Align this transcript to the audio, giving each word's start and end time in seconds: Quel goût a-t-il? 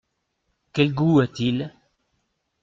Quel 0.73 0.95
goût 0.95 1.19
a-t-il? 1.19 1.71